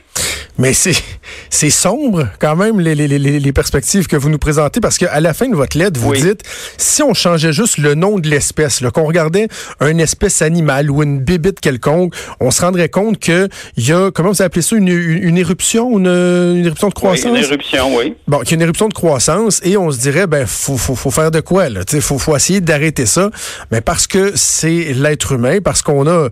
Mais 0.58 0.74
c'est 0.74 1.70
sombre 1.70 2.28
quand 2.40 2.56
même 2.56 2.80
les, 2.80 2.94
les, 2.94 3.08
les, 3.08 3.54
perspectives 3.54 4.06
que 4.08 4.16
vous 4.16 4.30
nous 4.30 4.38
présentez 4.38 4.80
parce 4.80 4.98
qu'à 4.98 5.20
la 5.20 5.34
fin 5.34 5.48
de 5.48 5.56
votre 5.56 5.78
lettre, 5.78 6.00
vous 6.00 6.14
dites 6.14 6.44
si 6.78 7.02
on 7.02 7.14
changeait 7.14 7.54
juste 7.54 7.78
le 7.78 7.96
nom 7.96 8.20
de 8.20 8.30
l'espèce, 8.30 8.84
qu'on 8.94 9.06
regardait 9.06 9.48
une 9.80 10.00
espèce 10.00 10.42
animale 10.42 10.92
ou 10.92 11.02
une 11.02 11.20
bébite 11.20 11.60
quelconque, 11.62 12.14
on 12.40 12.52
se 12.52 12.62
rendrait 12.62 12.90
compte 12.90 13.18
que 13.18 13.48
il 13.78 13.88
y 13.88 13.92
a 13.92 14.12
comment 14.12 14.30
vous 14.30 14.42
appelez 14.42 14.62
ça 14.62 14.76
une, 14.76 14.88
une, 14.88 15.38
éruption, 15.38 15.98
une, 15.98 16.08
une, 16.08 16.66
éruption 16.66 16.90
de 16.90 16.94
croissance. 16.94 17.32
Oui, 17.32 17.40
une 17.40 17.44
éruption, 17.44 17.96
oui. 17.96 18.16
Bon, 18.28 18.40
qu'il 18.40 18.52
y 18.52 18.54
a 18.54 18.56
une 18.56 18.62
éruption 18.62 18.88
de 18.88 18.94
croissance 18.94 19.62
et 19.64 19.78
on 19.78 19.90
se 19.90 20.00
dirait 20.00 20.28
ben 20.28 20.46
faut 20.46 20.78
faut, 20.78 20.96
faut 20.96 21.12
faire 21.12 21.32
de 21.32 21.40
quoi 21.40 21.70
là, 21.70 21.86
tu 21.86 22.02
faut 22.02 22.20
faut 22.20 22.36
essayer 22.36 22.62
d'arrêter 22.62 23.06
ça, 23.06 23.32
mais 23.72 23.82
parce 23.82 24.06
que 24.06 24.34
c'est 24.36 24.94
l'être 24.94 25.32
humain, 25.32 25.60
parce 25.64 25.82
qu'on 25.82 26.08
a 26.08 26.30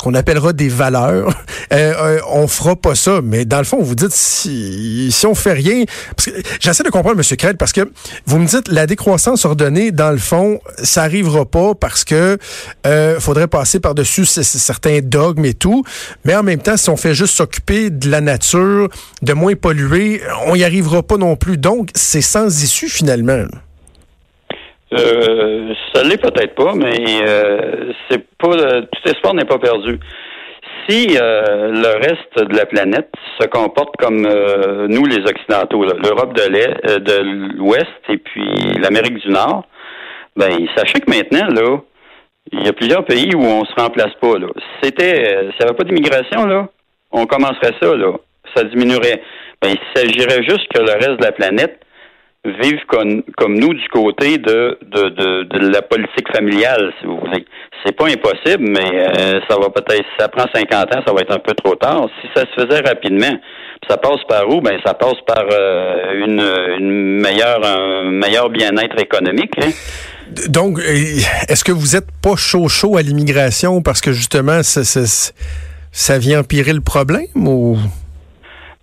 qu'on 0.00 0.14
appellera 0.14 0.52
des 0.52 0.68
valeurs, 0.68 1.28
euh, 1.72 1.92
euh, 1.96 2.20
on 2.28 2.46
fera 2.48 2.76
pas 2.76 2.94
ça. 2.94 3.20
Mais 3.22 3.44
dans 3.44 3.58
le 3.58 3.64
fond, 3.64 3.78
vous 3.80 3.94
dites 3.94 4.12
si, 4.12 5.12
on 5.26 5.34
fait 5.34 5.52
rien, 5.52 5.84
j'essaie 6.60 6.82
de 6.82 6.90
comprendre, 6.90 7.18
M. 7.18 7.36
Craig, 7.36 7.56
parce 7.56 7.72
que 7.72 7.90
vous 8.26 8.38
me 8.38 8.46
dites 8.46 8.68
la 8.68 8.86
décroissance 8.86 9.44
ordonnée, 9.44 9.90
dans 9.90 10.10
le 10.10 10.18
fond, 10.18 10.60
ça 10.78 11.02
arrivera 11.02 11.44
pas 11.44 11.74
parce 11.74 12.04
que 12.04 12.38
euh, 12.86 13.20
faudrait 13.20 13.48
passer 13.48 13.80
par-dessus 13.80 14.24
certains 14.24 15.00
dogmes 15.02 15.44
et 15.44 15.54
tout. 15.54 15.84
Mais 16.24 16.34
en 16.34 16.42
même 16.42 16.60
temps, 16.60 16.76
si 16.76 16.90
on 16.90 16.96
fait 16.96 17.14
juste 17.14 17.34
s'occuper 17.34 17.90
de 17.90 18.10
la 18.10 18.20
nature, 18.20 18.88
de 19.22 19.32
moins 19.32 19.54
polluer, 19.54 20.20
on 20.46 20.54
y 20.54 20.64
arrivera 20.64 21.02
pas 21.02 21.16
non 21.16 21.36
plus. 21.36 21.58
Donc, 21.58 21.90
c'est 21.94 22.20
sans 22.20 22.62
issue 22.62 22.88
finalement. 22.88 23.44
Euh, 24.92 25.72
ça 25.94 26.02
l'est 26.02 26.18
peut-être 26.18 26.54
pas, 26.54 26.74
mais 26.74 27.22
euh, 27.26 27.92
c'est 28.08 28.22
pas 28.42 28.82
tout 28.82 29.08
espoir 29.08 29.34
n'est 29.34 29.44
pas 29.44 29.58
perdu. 29.58 29.98
Si 30.88 31.16
euh, 31.16 31.70
le 31.70 31.98
reste 31.98 32.50
de 32.50 32.56
la 32.56 32.66
planète 32.66 33.10
se 33.40 33.46
comporte 33.46 33.96
comme 33.98 34.26
euh, 34.26 34.88
nous 34.88 35.04
les 35.04 35.18
occidentaux, 35.18 35.84
l'Europe 35.84 36.34
de 36.34 37.56
l'Ouest 37.56 37.86
et 38.08 38.18
puis 38.18 38.74
l'Amérique 38.80 39.18
du 39.18 39.28
Nord, 39.28 39.64
ben 40.36 40.50
sachez 40.76 41.00
que 41.00 41.10
maintenant 41.10 41.46
là, 41.48 41.78
il 42.52 42.66
y 42.66 42.68
a 42.68 42.72
plusieurs 42.72 43.04
pays 43.04 43.32
où 43.34 43.42
on 43.42 43.64
se 43.64 43.74
remplace 43.80 44.12
pas 44.20 44.38
là. 44.38 44.48
C'était, 44.82 45.24
s'il 45.24 45.60
n'y 45.60 45.64
avait 45.66 45.76
pas 45.76 45.84
d'immigration 45.84 46.46
là, 46.46 46.68
on 47.12 47.26
commencerait 47.26 47.74
ça 47.80 47.94
là, 47.94 48.12
ça 48.56 48.64
diminuerait. 48.64 49.22
Ben 49.60 49.70
il 49.70 49.80
s'agirait 49.94 50.42
juste 50.42 50.66
que 50.74 50.80
le 50.80 50.92
reste 50.92 51.20
de 51.20 51.24
la 51.24 51.32
planète 51.32 51.81
vivent 52.44 52.84
comme, 52.88 53.22
comme 53.36 53.54
nous 53.58 53.72
du 53.72 53.88
côté 53.88 54.38
de, 54.38 54.78
de, 54.82 55.08
de, 55.10 55.42
de, 55.44 55.68
la 55.68 55.82
politique 55.82 56.26
familiale, 56.34 56.92
si 56.98 57.06
vous 57.06 57.18
voulez. 57.18 57.44
c'est 57.84 57.96
pas 57.96 58.06
impossible, 58.06 58.64
mais 58.68 59.08
euh, 59.16 59.40
ça 59.48 59.56
va 59.58 59.70
peut-être, 59.70 60.02
si 60.02 60.16
ça 60.18 60.28
prend 60.28 60.46
50 60.52 60.96
ans, 60.96 61.02
ça 61.06 61.12
va 61.12 61.20
être 61.20 61.32
un 61.32 61.38
peu 61.38 61.54
trop 61.54 61.76
tard. 61.76 62.08
Si 62.20 62.28
ça 62.34 62.42
se 62.42 62.60
faisait 62.60 62.80
rapidement, 62.80 63.38
ça 63.88 63.96
passe 63.96 64.20
par 64.28 64.48
où? 64.48 64.60
Ben, 64.60 64.76
ça 64.84 64.94
passe 64.94 65.20
par 65.24 65.44
euh, 65.52 66.24
une, 66.26 66.40
une 66.80 67.20
meilleure, 67.20 67.64
un 67.64 68.10
meilleur 68.10 68.50
bien-être 68.50 69.00
économique. 69.00 69.52
Hein? 69.62 69.70
Donc, 70.48 70.80
euh, 70.80 70.82
est-ce 71.48 71.62
que 71.62 71.72
vous 71.72 71.94
êtes 71.94 72.10
pas 72.22 72.34
chaud 72.34 72.68
chaud 72.68 72.96
à 72.96 73.02
l'immigration 73.02 73.82
parce 73.82 74.00
que 74.00 74.12
justement, 74.12 74.64
ça, 74.64 74.82
ça, 74.82 75.32
ça 75.92 76.18
vient 76.18 76.40
empirer 76.40 76.72
le 76.72 76.80
problème 76.80 77.26
ou? 77.36 77.78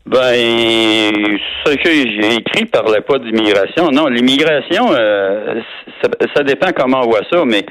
Ben, 0.10 1.38
ce 1.66 1.76
que 1.76 1.90
j'ai 1.92 2.38
écrit 2.38 2.66
parlait 2.66 3.02
pas 3.02 3.20
d'immigration. 3.20 3.92
Non, 3.92 4.08
l'immigration, 4.08 4.88
euh, 4.92 5.62
ça, 6.02 6.10
ça, 6.36 6.44
dépend 6.44 6.72
comment 6.76 7.02
on 7.04 7.10
voit 7.10 7.22
ça, 7.32 7.46
mais 7.46 7.64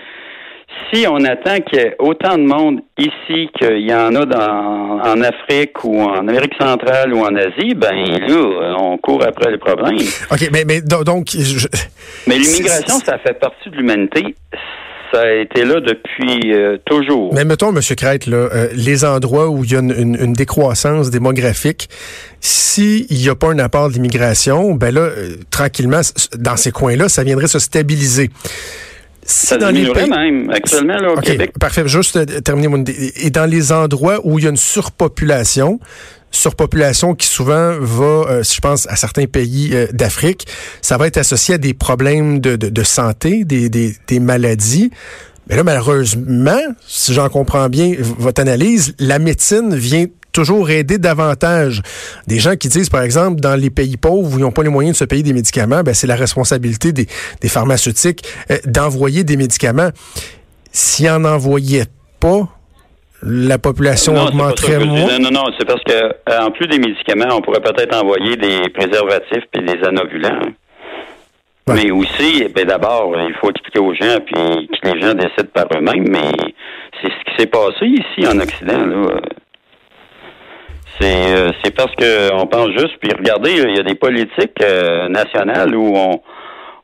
si 0.92 1.04
on 1.08 1.16
attend 1.24 1.58
qu'il 1.62 1.80
y 1.80 1.82
ait 1.82 1.96
autant 1.98 2.38
de 2.38 2.44
monde 2.44 2.80
ici 2.96 3.48
qu'il 3.58 3.80
y 3.80 3.92
en 3.92 4.14
a 4.14 4.24
dans, 4.24 5.00
en 5.00 5.20
Afrique 5.20 5.82
ou 5.82 6.00
en 6.00 6.28
Amérique 6.28 6.54
centrale 6.60 7.12
ou 7.12 7.22
en 7.22 7.34
Asie, 7.34 7.74
ben 7.74 8.06
là, 8.06 8.76
on 8.78 8.98
court 8.98 9.24
après 9.26 9.50
les 9.50 9.58
problèmes. 9.58 9.98
OK, 10.30 10.48
mais, 10.52 10.62
mais 10.64 10.80
donc... 10.80 11.30
Je... 11.30 11.66
Mais 12.28 12.38
l'immigration, 12.38 13.00
ça 13.04 13.18
fait 13.18 13.34
partie 13.34 13.68
de 13.68 13.76
l'humanité 13.76 14.36
ça 15.12 15.22
a 15.22 15.32
été 15.32 15.64
là 15.64 15.80
depuis 15.80 16.52
euh, 16.52 16.76
toujours. 16.84 17.32
Mais 17.34 17.44
mettons, 17.44 17.74
M. 17.74 17.80
Crête, 17.96 18.26
là, 18.26 18.36
euh, 18.36 18.68
les 18.74 19.04
endroits 19.04 19.48
où 19.48 19.64
il 19.64 19.72
y 19.72 19.76
a 19.76 19.80
une, 19.80 19.92
une, 19.92 20.16
une 20.20 20.32
décroissance 20.32 21.10
démographique, 21.10 21.88
s'il 22.40 23.06
n'y 23.10 23.28
a 23.28 23.34
pas 23.34 23.48
un 23.48 23.58
apport 23.58 23.90
d'immigration, 23.90 24.74
ben 24.74 24.94
là, 24.94 25.02
euh, 25.02 25.36
tranquillement, 25.50 26.00
dans 26.36 26.56
ces 26.56 26.70
coins-là, 26.70 27.08
ça 27.08 27.24
viendrait 27.24 27.48
se 27.48 27.58
stabiliser. 27.58 28.30
Ça 29.22 29.58
dans 29.58 29.70
les 29.70 29.92
pays... 29.92 30.08
même, 30.08 30.48
actuellement, 30.50 30.96
là, 30.96 31.10
au 31.10 31.18
okay, 31.18 31.32
Québec. 31.32 31.52
Parfait. 31.60 31.86
Juste 31.86 32.42
terminer 32.42 32.68
mon. 32.68 32.82
Et 32.86 33.28
dans 33.28 33.44
les 33.44 33.72
endroits 33.72 34.20
où 34.24 34.38
il 34.38 34.44
y 34.44 34.46
a 34.46 34.50
une 34.50 34.56
surpopulation, 34.56 35.80
surpopulation 36.30 37.14
qui 37.14 37.26
souvent 37.26 37.78
va, 37.80 38.04
euh, 38.04 38.42
je 38.42 38.60
pense, 38.60 38.86
à 38.88 38.96
certains 38.96 39.26
pays 39.26 39.70
euh, 39.72 39.86
d'Afrique, 39.92 40.46
ça 40.82 40.96
va 40.96 41.06
être 41.06 41.16
associé 41.16 41.54
à 41.54 41.58
des 41.58 41.74
problèmes 41.74 42.40
de, 42.40 42.56
de, 42.56 42.68
de 42.68 42.82
santé, 42.82 43.44
des, 43.44 43.68
des, 43.68 43.96
des 44.06 44.20
maladies. 44.20 44.90
Mais 45.48 45.56
là, 45.56 45.64
malheureusement, 45.64 46.60
si 46.86 47.14
j'en 47.14 47.28
comprends 47.28 47.68
bien 47.68 47.94
votre 47.98 48.40
analyse, 48.40 48.94
la 48.98 49.18
médecine 49.18 49.74
vient 49.74 50.06
toujours 50.32 50.70
aider 50.70 50.98
davantage. 50.98 51.82
Des 52.26 52.38
gens 52.38 52.54
qui 52.54 52.68
disent, 52.68 52.90
par 52.90 53.02
exemple, 53.02 53.40
dans 53.40 53.56
les 53.56 53.70
pays 53.70 53.96
pauvres 53.96 54.34
où 54.34 54.38
ils 54.38 54.42
n'ont 54.42 54.52
pas 54.52 54.62
les 54.62 54.68
moyens 54.68 54.94
de 54.94 54.98
se 54.98 55.04
payer 55.04 55.22
des 55.22 55.32
médicaments, 55.32 55.82
ben, 55.82 55.94
c'est 55.94 56.06
la 56.06 56.16
responsabilité 56.16 56.92
des, 56.92 57.08
des 57.40 57.48
pharmaceutiques 57.48 58.24
euh, 58.50 58.58
d'envoyer 58.66 59.24
des 59.24 59.36
médicaments. 59.36 59.90
S'ils 60.70 61.08
en 61.08 61.24
envoyaient 61.24 61.86
pas, 62.20 62.46
la 63.22 63.58
population 63.58 64.12
non, 64.12 64.26
augmenterait 64.26 64.84
moins? 64.84 65.18
Non, 65.18 65.18
non, 65.18 65.30
non, 65.30 65.44
c'est 65.58 65.66
parce 65.66 65.82
que 65.82 65.92
euh, 65.92 66.40
en 66.40 66.50
plus 66.50 66.66
des 66.66 66.78
médicaments, 66.78 67.36
on 67.36 67.40
pourrait 67.40 67.60
peut-être 67.60 67.96
envoyer 67.96 68.36
des 68.36 68.68
préservatifs 68.70 69.44
et 69.54 69.60
des 69.60 69.84
anovulants. 69.84 70.40
Ouais. 71.66 71.74
Mais 71.74 71.90
aussi, 71.90 72.46
ben 72.54 72.64
d'abord, 72.64 73.14
il 73.28 73.34
faut 73.34 73.50
expliquer 73.50 73.80
aux 73.80 73.94
gens, 73.94 74.18
puis 74.24 74.68
que 74.80 74.88
les 74.88 75.00
gens 75.00 75.14
décident 75.14 75.50
par 75.52 75.66
eux-mêmes, 75.76 76.08
mais 76.08 76.30
c'est 77.00 77.08
ce 77.08 77.24
qui 77.24 77.36
s'est 77.38 77.46
passé 77.46 77.86
ici 77.86 78.26
en 78.26 78.38
Occident, 78.38 78.86
là. 78.86 79.20
C'est, 81.00 81.32
euh, 81.32 81.52
c'est 81.62 81.72
parce 81.76 81.94
que 81.94 82.34
on 82.34 82.46
pense 82.46 82.70
juste, 82.70 82.96
puis 83.00 83.10
regardez, 83.16 83.52
il 83.52 83.76
y 83.76 83.78
a 83.78 83.84
des 83.84 83.94
politiques 83.94 84.60
euh, 84.62 85.08
nationales 85.08 85.72
où 85.76 85.92
on 85.94 86.20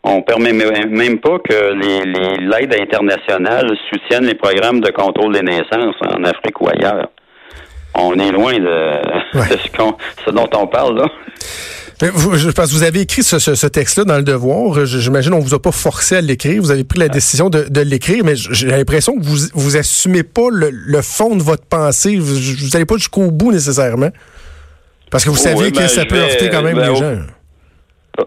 on 0.05 0.21
permet 0.23 0.53
même 0.53 1.19
pas 1.19 1.39
que 1.39 1.73
les, 1.73 2.05
les, 2.05 2.37
l'aide 2.37 2.75
internationale 2.79 3.75
soutienne 3.89 4.27
les 4.27 4.35
programmes 4.35 4.81
de 4.81 4.91
contrôle 4.91 5.33
des 5.33 5.43
naissances 5.43 5.97
en 6.03 6.23
Afrique 6.25 6.61
ou 6.61 6.69
ailleurs. 6.69 7.09
On 7.95 8.15
est 8.19 8.31
loin 8.31 8.53
de, 8.53 8.59
ouais. 9.39 9.49
de 9.49 9.57
ce, 9.57 9.77
qu'on, 9.77 9.97
ce 10.25 10.31
dont 10.31 10.49
on 10.55 10.67
parle 10.67 10.99
là. 10.99 11.07
Vous, 12.13 12.37
je 12.37 12.51
pense 12.51 12.71
que 12.71 12.75
vous 12.75 12.83
avez 12.83 13.01
écrit 13.03 13.23
ce, 13.23 13.39
ce, 13.39 13.55
ce 13.55 13.67
texte-là 13.67 14.05
dans 14.05 14.17
le 14.17 14.25
devoir. 14.25 14.85
J'imagine 14.85 15.33
on 15.33 15.39
vous 15.39 15.55
a 15.55 15.63
pas 15.63 15.73
forcé 15.73 16.17
à 16.17 16.21
l'écrire. 16.21 16.61
Vous 16.61 16.73
avez 16.73 16.85
pris 16.85 16.99
la 16.99 17.09
décision 17.09 17.49
de, 17.49 17.63
de 17.71 17.81
l'écrire, 17.81 18.25
mais 18.25 18.35
j'ai 18.37 18.67
l'impression 18.67 19.17
que 19.17 19.25
vous 19.25 19.37
vous 19.55 19.77
assumez 19.77 20.23
pas 20.23 20.49
le, 20.51 20.71
le 20.71 21.03
fond 21.03 21.37
de 21.37 21.43
votre 21.43 21.65
pensée. 21.65 22.17
Vous, 22.17 22.35
vous 22.35 22.77
allez 22.77 22.85
pas 22.85 22.97
jusqu'au 22.97 23.31
bout 23.31 23.53
nécessairement, 23.53 24.11
parce 25.11 25.25
que 25.25 25.31
vous 25.31 25.37
saviez 25.37 25.67
oui, 25.67 25.71
ben, 25.71 25.83
que 25.85 25.89
ça 25.89 26.05
peut 26.05 26.17
heurter 26.17 26.51
quand 26.51 26.63
même 26.63 26.77
ben, 26.77 26.91
les 26.91 26.97
gens. 26.97 27.17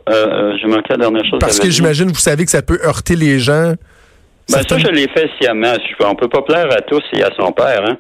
Euh, 0.10 0.58
je 0.62 0.68
manquais 0.68 0.94
la 0.94 0.98
dernière 0.98 1.26
chose. 1.26 1.40
Parce 1.40 1.60
que 1.60 1.70
j'imagine, 1.70 2.08
vous 2.08 2.16
savez 2.16 2.46
que 2.46 2.52
ça 2.52 2.62
peut 2.62 2.80
heurter 2.84 3.16
les 3.16 3.40
gens. 3.40 3.74
Ben, 4.50 4.62
ça, 4.68 4.78
je 4.78 4.88
l'ai 4.88 5.08
fait 5.10 5.30
sciemment. 5.40 5.74
On 6.02 6.16
peut 6.16 6.30
pas 6.30 6.42
plaire 6.42 6.70
à 6.72 6.82
tous 6.82 7.04
et 7.14 7.24
à 7.24 7.30
son 7.38 7.52
père. 7.52 7.84
Hein. 7.88 7.98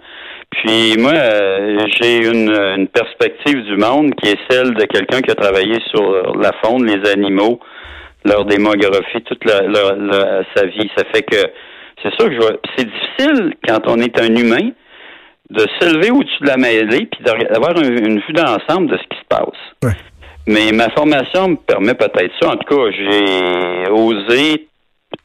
Puis 0.50 0.96
moi, 0.98 1.12
euh, 1.14 1.86
j'ai 2.00 2.26
une, 2.26 2.52
une, 2.52 2.88
perspective 2.88 3.64
du 3.64 3.76
monde 3.76 4.14
qui 4.16 4.30
est 4.30 4.40
celle 4.50 4.74
de 4.74 4.86
quelqu'un 4.86 5.22
qui 5.22 5.32
a 5.32 5.36
travaillé 5.36 5.78
sur 5.90 6.38
la 6.38 6.54
faune, 6.64 6.86
les 6.86 7.10
animaux, 7.10 7.60
leur 8.24 8.46
démographie, 8.46 9.22
toute 9.26 9.44
la, 9.44 9.62
leur, 9.64 9.96
leur, 9.96 10.46
sa 10.56 10.66
vie. 10.66 10.90
Ça 10.98 11.04
fait 11.14 11.24
que 11.24 11.38
c'est 12.02 12.12
ça 12.18 12.30
que 12.30 12.34
je. 12.34 12.42
C'est 12.78 12.86
difficile 12.86 13.54
quand 13.68 13.82
on 13.88 14.00
est 14.00 14.20
un 14.22 14.34
humain 14.36 14.72
de 15.50 15.66
s'élever 15.80 16.12
au-dessus 16.12 16.42
de 16.42 16.48
la 16.48 16.58
mêlée 16.58 17.08
puis 17.12 17.24
d'avoir 17.24 17.78
une, 17.78 18.06
une 18.06 18.20
vue 18.20 18.34
d'ensemble 18.34 18.90
de 18.90 18.98
ce 18.98 19.04
qui 19.04 19.18
se 19.18 19.28
passe. 19.30 19.60
Ouais. 19.84 19.96
Mais 20.48 20.72
ma 20.72 20.90
formation 20.90 21.50
me 21.50 21.56
permet 21.58 21.94
peut-être 21.94 22.32
ça. 22.42 22.52
En 22.52 22.56
tout 22.56 22.76
cas, 22.76 22.92
j'ai 22.92 23.92
osé 23.92 24.68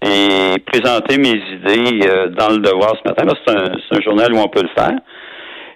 et 0.04 0.58
présenter 0.66 1.16
mes 1.16 1.40
idées 1.54 2.08
euh, 2.08 2.28
dans 2.30 2.48
le 2.48 2.58
devoir 2.58 2.96
ce 3.02 3.08
matin. 3.08 3.32
C'est 3.46 3.96
un, 3.96 4.00
journal 4.00 4.32
où 4.32 4.38
on 4.38 4.48
peut 4.48 4.62
le 4.62 4.68
faire. 4.76 4.98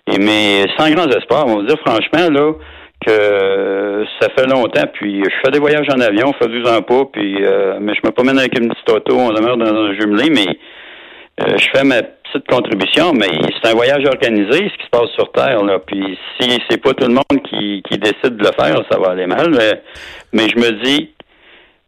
Et, 0.08 0.18
mais 0.18 0.64
sans 0.76 0.90
grands 0.90 1.08
espoirs, 1.08 1.46
on 1.46 1.58
va 1.58 1.62
dire 1.62 1.78
franchement 1.84 2.28
là 2.30 2.52
que 3.06 4.04
ça 4.20 4.28
fait 4.30 4.46
longtemps. 4.46 4.86
Puis 4.94 5.22
je 5.22 5.36
fais 5.44 5.52
des 5.52 5.60
voyages 5.60 5.88
en 5.94 6.00
avion, 6.00 6.32
je 6.32 6.44
fais 6.44 6.52
12 6.52 6.68
ans 6.68 6.82
pas, 6.82 7.04
puis 7.12 7.44
euh, 7.44 7.78
mais 7.80 7.94
je 7.94 8.00
me 8.04 8.10
promène 8.10 8.38
avec 8.38 8.58
une 8.58 8.68
petite 8.68 8.90
auto, 8.90 9.16
on 9.16 9.30
demeure 9.30 9.56
dans 9.56 9.74
un 9.74 9.94
jumelé, 9.94 10.30
mais 10.30 10.58
euh, 11.40 11.56
je 11.58 11.68
fais 11.74 11.84
ma 11.84 12.02
petite 12.02 12.48
contribution, 12.48 13.12
mais 13.12 13.28
c'est 13.62 13.70
un 13.70 13.74
voyage 13.74 14.04
organisé, 14.06 14.52
ce 14.52 14.78
qui 14.78 14.84
se 14.84 14.90
passe 14.90 15.10
sur 15.10 15.30
Terre. 15.32 15.62
Là. 15.62 15.78
Puis 15.78 16.18
si 16.40 16.58
c'est 16.68 16.82
pas 16.82 16.94
tout 16.94 17.06
le 17.06 17.14
monde 17.14 17.42
qui, 17.48 17.82
qui 17.88 17.98
décide 17.98 18.36
de 18.36 18.44
le 18.44 18.52
faire, 18.58 18.82
ça 18.90 18.98
va 18.98 19.10
aller 19.10 19.26
mal. 19.26 19.50
Mais, 19.50 19.82
mais 20.32 20.48
je 20.48 20.56
me 20.56 20.82
dis, 20.82 21.10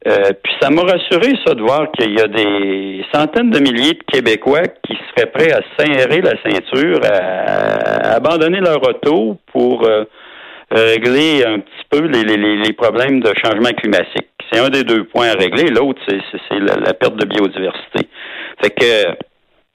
euh, 0.07 0.33
puis 0.43 0.53
ça 0.61 0.71
m'a 0.71 0.83
rassuré, 0.83 1.33
ça, 1.47 1.55
de 1.55 1.63
voir 1.63 1.91
qu'il 1.93 2.13
y 2.13 2.21
a 2.21 2.29
des 2.29 3.05
centaines 3.13 3.51
de 3.51 3.59
milliers 3.59 3.95
de 3.95 4.03
Québécois 4.07 4.69
qui 4.87 4.97
seraient 5.11 5.31
prêts 5.31 5.53
à 5.53 5.61
serrer 5.79 6.21
la 6.21 6.35
ceinture, 6.43 7.01
à, 7.05 8.17
abandonner 8.17 8.61
leur 8.61 8.87
auto 8.87 9.39
pour 9.53 9.87
euh, 9.87 10.05
régler 10.71 11.45
un 11.45 11.59
petit 11.59 11.85
peu 11.91 12.07
les, 12.07 12.23
les, 12.23 12.37
les, 12.37 12.73
problèmes 12.75 13.21
de 13.21 13.33
changement 13.43 13.71
climatique. 13.71 14.29
C'est 14.53 14.61
un 14.61 14.69
des 14.69 14.85
deux 14.85 15.05
points 15.05 15.31
à 15.31 15.35
régler. 15.35 15.71
L'autre, 15.71 16.01
c'est 16.07 16.59
la, 16.59 16.77
la 16.77 16.95
perte 16.95 17.17
de 17.17 17.27
biodiversité. 17.27 18.09
Fait 18.63 18.71
que 18.71 19.17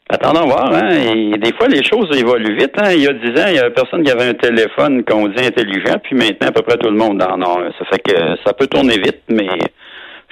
Attendons 0.10 0.46
voir, 0.46 0.74
hein. 0.74 0.90
Et 0.90 1.38
des 1.38 1.54
fois, 1.54 1.68
les 1.68 1.84
choses 1.84 2.10
évoluent 2.16 2.58
vite. 2.58 2.74
Hein. 2.78 2.92
Il 2.92 3.04
y 3.04 3.08
a 3.08 3.14
dix 3.14 3.40
ans, 3.42 3.48
il 3.48 3.56
y 3.56 3.60
avait 3.60 3.72
personne 3.72 4.04
qui 4.04 4.12
avait 4.12 4.28
un 4.28 4.34
téléphone 4.34 5.04
qu'on 5.06 5.30
dit 5.30 5.46
intelligent, 5.46 5.98
puis 6.04 6.16
maintenant, 6.16 6.50
à 6.50 6.52
peu 6.52 6.62
près 6.62 6.78
tout 6.78 6.90
le 6.90 6.98
monde 6.98 7.22
en 7.24 7.42
a. 7.42 7.72
Ça 7.80 7.86
fait 7.90 8.00
que 8.00 8.14
ça 8.46 8.54
peut 8.54 8.68
tourner 8.68 8.98
vite, 8.98 9.22
mais 9.30 9.48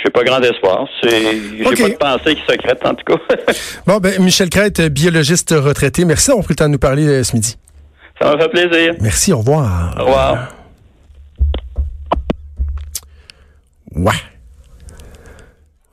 j'ai 0.04 0.10
pas 0.10 0.24
grand 0.24 0.42
espoir. 0.42 0.88
J'ai 1.04 1.66
okay. 1.66 1.84
pas 1.84 1.90
de 1.90 2.18
pensée 2.18 2.36
qui 2.36 2.42
secrète, 2.48 2.86
en 2.86 2.96
tout 2.96 3.06
cas. 3.06 3.54
bon, 3.88 3.98
ben, 3.98 4.22
Michel 4.22 4.50
Crête, 4.50 4.82
biologiste 4.82 5.52
retraité, 5.58 6.04
merci 6.04 6.28
d'avoir 6.28 6.44
pris 6.44 6.54
le 6.54 6.58
temps 6.58 6.68
de 6.68 6.74
nous 6.74 6.80
parler 6.80 7.08
euh, 7.08 7.24
ce 7.24 7.34
midi. 7.34 7.58
Ça 8.22 8.36
m'a 8.36 8.42
fait 8.44 8.50
plaisir. 8.50 8.94
Merci, 9.00 9.32
au 9.32 9.38
revoir. 9.38 9.96
Au 9.98 10.04
revoir. 10.04 10.48
Ouais. 13.96 14.12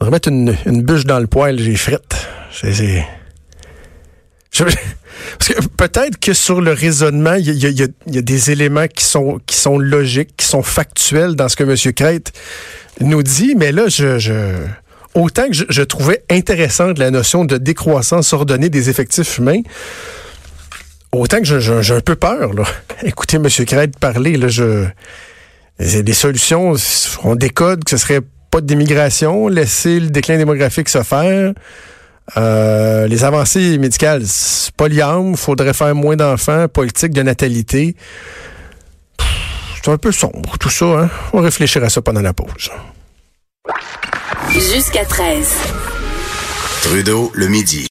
On 0.00 0.04
va 0.04 0.06
remettre 0.06 0.28
une, 0.28 0.54
une 0.66 0.82
bûche 0.82 1.04
dans 1.04 1.20
le 1.20 1.26
poêle, 1.26 1.58
j'ai 1.58 1.76
frette. 1.76 2.28
C'est... 2.50 3.04
Parce 4.64 5.52
que 5.52 5.66
peut-être 5.76 6.18
que 6.18 6.32
sur 6.32 6.60
le 6.60 6.72
raisonnement, 6.72 7.34
il 7.34 7.52
y, 7.52 7.82
a, 7.82 8.22
des 8.22 8.50
éléments 8.50 8.86
qui 8.86 9.04
sont, 9.04 9.40
qui 9.46 9.56
sont 9.56 9.78
logiques, 9.78 10.36
qui 10.36 10.46
sont 10.46 10.62
factuels 10.62 11.34
dans 11.34 11.48
ce 11.48 11.56
que 11.56 11.64
M. 11.64 11.92
Crête 11.92 12.32
nous 13.00 13.22
dit, 13.22 13.54
mais 13.56 13.72
là, 13.72 13.88
je, 13.88 14.66
autant 15.14 15.48
que 15.48 15.54
je, 15.68 15.82
trouvais 15.82 16.22
intéressante 16.30 16.98
la 16.98 17.10
notion 17.10 17.44
de 17.44 17.56
décroissance 17.58 18.32
ordonnée 18.32 18.68
des 18.68 18.90
effectifs 18.90 19.38
humains, 19.38 19.62
autant 21.12 21.40
que 21.40 21.58
j'ai 21.60 21.94
un 21.94 22.00
peu 22.00 22.16
peur. 22.16 22.54
Là. 22.54 22.64
Écoutez 23.02 23.36
M. 23.36 23.48
Crête 23.48 23.98
parler, 23.98 24.36
là, 24.36 24.48
je, 24.48 24.86
des 25.78 26.12
solutions, 26.12 26.74
on 27.22 27.36
décode 27.36 27.84
que 27.84 27.90
ce 27.90 27.96
serait 27.96 28.20
pas 28.50 28.60
d'immigration, 28.60 29.48
laisser 29.48 30.00
le 30.00 30.08
déclin 30.08 30.38
démographique 30.38 30.88
se 30.88 31.02
faire. 31.02 31.52
Euh, 32.36 33.06
les 33.06 33.24
avancées 33.24 33.78
médicales, 33.78 34.22
polyambre, 34.76 35.38
faudrait 35.38 35.72
faire 35.72 35.94
moins 35.94 36.16
d'enfants, 36.16 36.68
politique 36.68 37.12
de 37.12 37.22
natalité. 37.22 37.96
C'est 39.82 39.90
un 39.90 39.98
peu 39.98 40.12
sombre 40.12 40.58
tout 40.58 40.70
ça. 40.70 40.84
Hein? 40.84 41.10
On 41.32 41.38
va 41.38 41.44
réfléchir 41.44 41.82
à 41.84 41.88
ça 41.88 42.02
pendant 42.02 42.20
la 42.20 42.34
pause. 42.34 42.70
Jusqu'à 44.52 45.04
13. 45.04 45.48
Trudeau, 46.82 47.30
le 47.34 47.48
midi. 47.48 47.86